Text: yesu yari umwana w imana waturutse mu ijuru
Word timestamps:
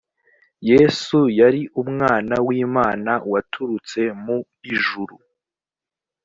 yesu 0.69 1.17
yari 1.39 1.61
umwana 1.81 2.35
w 2.47 2.49
imana 2.63 3.11
waturutse 3.31 4.01
mu 4.23 4.37
ijuru 4.73 5.15